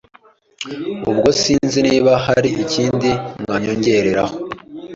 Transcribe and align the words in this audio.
ubwo 1.09 1.29
sinzi 1.41 1.79
niba 1.87 2.11
Hari 2.25 2.49
ikindi 2.63 3.09
mwanyongereraho 3.41 4.35